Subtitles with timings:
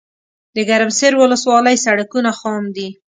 [0.55, 2.87] دګرمسیر ولسوالۍ سړکونه خام دي